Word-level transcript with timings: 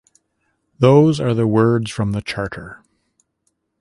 Those 0.79 1.19
are 1.19 1.35
the 1.35 1.45
words 1.45 1.91
from 1.91 2.11
the 2.11 2.23
charter. 2.23 2.81